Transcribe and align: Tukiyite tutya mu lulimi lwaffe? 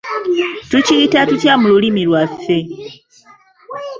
Tukiyite 0.69 1.17
tutya 1.29 1.53
mu 1.61 1.67
lulimi 1.73 2.01
lwaffe? 2.07 2.57